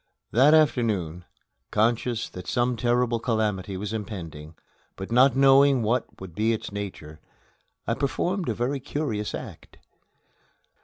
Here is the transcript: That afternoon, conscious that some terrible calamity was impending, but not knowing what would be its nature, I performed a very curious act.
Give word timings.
That 0.31 0.55
afternoon, 0.55 1.25
conscious 1.69 2.27
that 2.29 2.47
some 2.47 2.75
terrible 2.75 3.19
calamity 3.19 3.77
was 3.77 3.93
impending, 3.93 4.55
but 4.95 5.11
not 5.11 5.35
knowing 5.35 5.83
what 5.83 6.19
would 6.19 6.33
be 6.33 6.53
its 6.53 6.71
nature, 6.71 7.19
I 7.85 7.93
performed 7.93 8.49
a 8.49 8.53
very 8.55 8.79
curious 8.79 9.35
act. 9.35 9.77